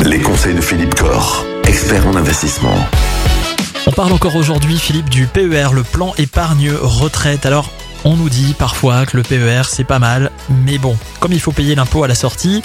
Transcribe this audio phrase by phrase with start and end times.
[0.00, 2.76] Les conseils de Philippe Corr, expert en investissement.
[3.86, 7.46] On parle encore aujourd'hui, Philippe, du PER, le plan épargne retraite.
[7.46, 7.70] Alors,
[8.04, 10.30] on nous dit parfois que le PER, c'est pas mal,
[10.64, 12.62] mais bon, comme il faut payer l'impôt à la sortie,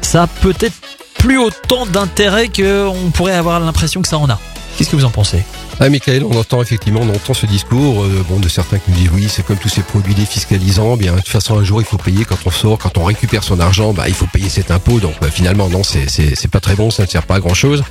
[0.00, 0.76] ça a peut-être
[1.18, 4.38] plus autant d'intérêt qu'on pourrait avoir l'impression que ça en a.
[4.76, 5.44] Qu'est-ce que vous en pensez?
[5.82, 8.98] Ah, Michael, on entend effectivement, on entend ce discours euh, bon, de certains qui nous
[8.98, 10.98] disent oui, c'est comme tous ces produits défiscalisants.
[10.98, 13.42] Bien, de toute façon, un jour, il faut payer quand on sort, quand on récupère
[13.42, 15.00] son argent, bah, il faut payer cet impôt.
[15.00, 17.82] Donc, bah, finalement, non, c'est, pas très bon, ça ne sert pas à grand chose.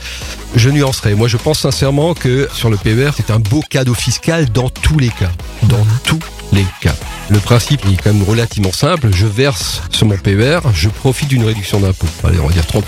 [0.55, 1.15] Je nuancerai.
[1.15, 4.99] Moi, je pense sincèrement que sur le PER, c'est un beau cadeau fiscal dans tous
[4.99, 5.31] les cas.
[5.63, 6.19] Dans tous
[6.53, 6.95] les cas.
[7.29, 9.09] Le principe est quand même relativement simple.
[9.11, 12.07] Je verse sur mon PER, je profite d'une réduction d'impôt.
[12.23, 12.83] Allez, on va dire 30%.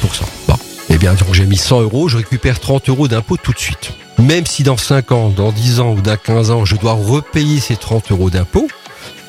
[0.47, 0.55] Bon.
[0.93, 3.93] Eh bien, j'ai mis 100 euros, je récupère 30 euros d'impôt tout de suite.
[4.21, 7.59] Même si dans 5 ans, dans 10 ans ou dans 15 ans, je dois repayer
[7.59, 8.67] ces 30 euros d'impôt,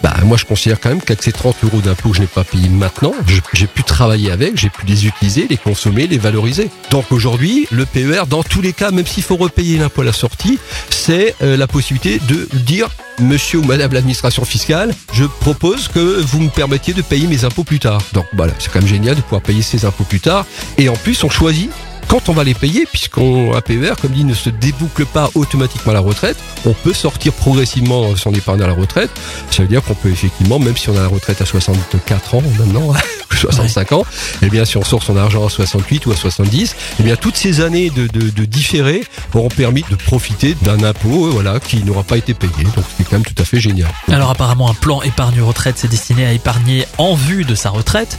[0.03, 2.45] bah, moi je considère quand même qu'avec ces 30 euros d'impôt que je n'ai pas
[2.45, 3.15] payé maintenant,
[3.55, 6.69] j'ai pu travailler avec, j'ai pu les utiliser, les consommer, les valoriser.
[6.91, 10.13] Donc aujourd'hui, le PER, dans tous les cas, même s'il faut repayer l'impôt à la
[10.13, 10.59] sortie,
[10.91, 12.91] c'est euh, la possibilité de dire
[13.21, 17.65] monsieur ou madame l'administration fiscale, je propose que vous me permettiez de payer mes impôts
[17.65, 18.03] plus tard.
[18.13, 20.45] Donc voilà, c'est quand même génial de pouvoir payer ses impôts plus tard.
[20.77, 21.71] Et en plus, on choisit
[22.13, 25.95] quand on va les payer, puisqu'on PER, comme dit, ne se déboucle pas automatiquement à
[25.95, 29.11] la retraite, on peut sortir progressivement son épargne à la retraite.
[29.51, 32.43] Ça veut dire qu'on peut effectivement, même si on a la retraite à 64 ans
[32.59, 32.93] maintenant,
[33.43, 34.05] 65 ans,
[34.43, 37.37] eh bien si on sort son argent à 68 ou à 70, eh bien toutes
[37.37, 41.83] ces années de, de, de différé auront permis de profiter d'un impôt, euh, voilà, qui
[41.85, 42.65] n'aura pas été payé.
[42.77, 43.91] Donc c'est quand même tout à fait génial.
[44.09, 48.19] Alors apparemment un plan épargne retraite, c'est destiné à épargner en vue de sa retraite,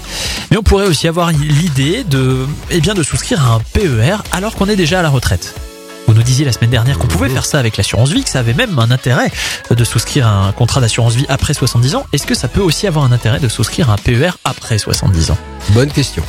[0.52, 4.56] mais on pourrait aussi avoir l'idée de, eh bien, de souscrire à un PER alors
[4.56, 5.56] qu'on est déjà à la retraite.
[6.24, 8.40] Vous nous disiez la semaine dernière qu'on pouvait faire ça avec l'assurance vie, que ça
[8.40, 9.30] avait même un intérêt
[9.70, 12.06] de souscrire un contrat d'assurance vie après 70 ans.
[12.14, 15.38] Est-ce que ça peut aussi avoir un intérêt de souscrire un PER après 70 ans?
[15.72, 16.24] Bonne question.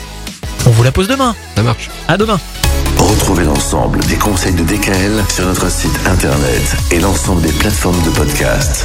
[0.66, 1.36] On vous la pose demain.
[1.54, 1.90] Ça marche.
[2.08, 2.40] À demain.
[2.98, 8.10] Retrouvez l'ensemble des conseils de DKL sur notre site internet et l'ensemble des plateformes de
[8.10, 8.84] podcast.